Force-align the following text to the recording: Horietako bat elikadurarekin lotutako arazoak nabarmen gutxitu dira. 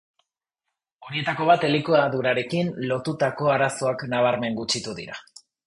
Horietako 1.07 1.47
bat 1.49 1.65
elikadurarekin 1.67 2.73
lotutako 2.93 3.53
arazoak 3.59 4.05
nabarmen 4.17 4.61
gutxitu 4.65 4.99
dira. 5.05 5.23